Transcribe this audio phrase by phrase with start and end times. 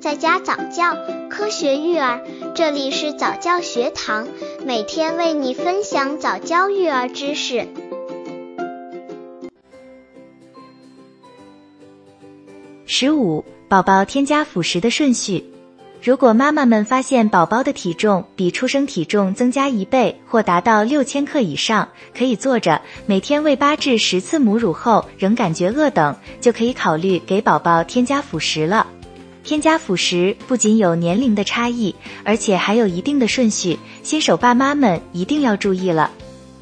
[0.00, 0.96] 在家早教，
[1.28, 2.22] 科学育儿，
[2.54, 4.28] 这里是早教学堂，
[4.64, 7.66] 每天为你分享早教育儿知识。
[12.86, 15.44] 十五，宝宝添加辅食的顺序。
[16.00, 28.86] 如果妈妈们发现宝宝的体重比出生体重增加一倍或达到六千克以上，可以坐着每天喂八至十次母乳后仍感觉饿等，就可以考虑给宝宝添加辅食了。
[29.48, 36.10] 添加辅食不仅有年龄的差异，而且还有一定的顺序，新手爸妈们一定要注意了。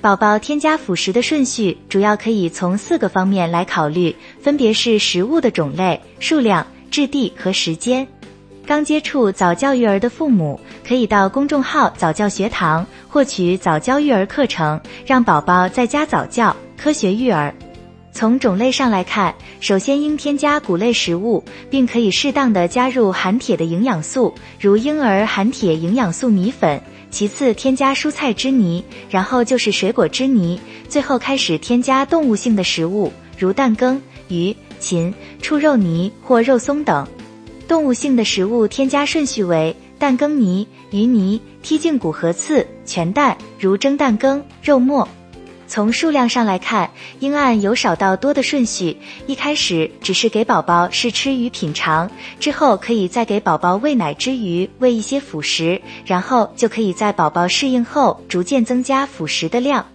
[0.00, 8.04] 宝宝添加辅食的顺序主要可以从四个方面来考虑，分别是食物的种类、数量、质地和时间。
[8.66, 17.54] 刚接触早教育儿的父母，可以到公众号早教学堂获取早教育儿课程，让宝宝在家早教，科学育儿。
[18.12, 26.80] 从种类上来看，首先应添加谷类食物，并可以适当的加入含铁的营养素，如婴儿含铁营养素米粉。
[27.10, 37.06] 其次添加蔬菜汁泥，然后就是水果汁泥，最后开始添加动物性的食物，如蛋羹、鱼、禽、畜肉泥或肉松等。
[37.68, 45.06] 动物性的食物添加顺序为蛋羹泥、鱼泥、剔净骨和刺、全蛋，如蒸蛋羹、肉末。
[45.72, 48.94] 从数量上来看，应按由少到多的顺序，
[49.26, 59.86] 一开始只是给宝宝试吃与品尝，之后可以再给宝宝喂奶之余喂一些辅食，然后就可以在宝宝适应后逐渐增加辅食的量。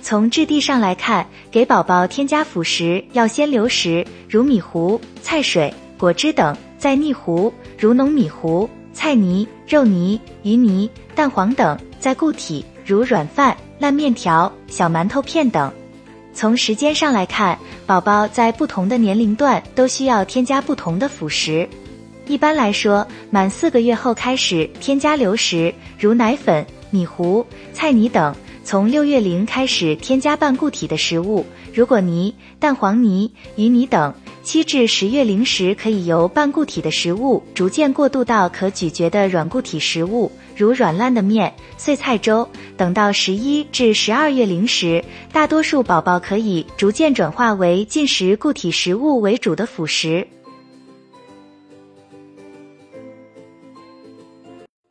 [0.00, 13.54] 从质地上来看，给宝宝添加辅食要先流食，如米糊、菜水、果汁等，再腻糊，如浓米糊、菜泥、肉泥、鱼泥、蛋黄等，再固体，如软饭。
[13.80, 15.72] 烂面条、小馒头片等。
[16.34, 21.68] 从时间上来看，宝宝在不同的年龄段都需要添加不同的辅食。
[22.26, 28.34] 一般来说，满四个月后开始添加流食，如奶粉、米糊、菜泥等；
[28.68, 34.12] 从六月龄开始添加半固体的食物，如果泥、蛋黄泥、鱼泥等。
[34.42, 42.46] 七至十月龄时，可以由半固体的食物逐渐过渡到可咀嚼的软固体食物，如软烂的面、碎菜粥。
[42.76, 50.28] 等到十一至十二月龄时，大多数宝宝可以逐渐转化为进食固体食物为主的辅食。